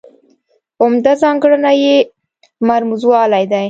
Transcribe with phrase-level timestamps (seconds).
[0.81, 1.95] عمده ځانګړنه یې
[2.69, 3.59] مرموزوالی دی.